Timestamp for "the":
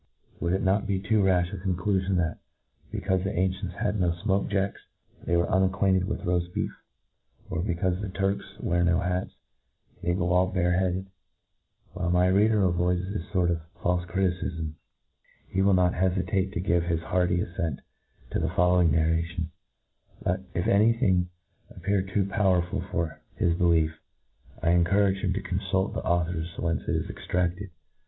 3.23-3.37, 8.01-8.09, 18.39-18.49, 25.93-26.03